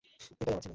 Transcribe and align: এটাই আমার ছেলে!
এটাই 0.41 0.53
আমার 0.53 0.61
ছেলে! 0.61 0.69